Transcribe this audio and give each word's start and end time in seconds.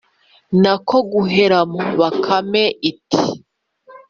na 0.61 0.73
ko 0.87 0.97
guheramo. 1.11 1.81
bakame 1.99 2.63
iti:“ 2.89 3.23